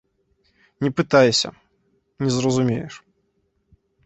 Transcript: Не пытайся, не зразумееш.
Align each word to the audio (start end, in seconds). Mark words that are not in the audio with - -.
Не 0.85 0.89
пытайся, 0.99 1.49
не 2.21 2.29
зразумееш. 2.39 2.93